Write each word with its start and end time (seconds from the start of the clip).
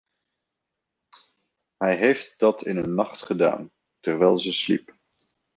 Hij 1.77 1.97
heeft 1.97 2.39
dat 2.39 2.63
in 2.65 2.77
een 2.77 2.93
nacht 2.95 3.23
gedaan, 3.23 3.71
terwijl 3.99 4.39
ze 4.39 4.53
sliep. 4.53 4.95